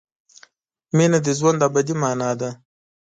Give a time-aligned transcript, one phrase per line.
[0.95, 2.49] مینه د ژوند ابدي مانا ده.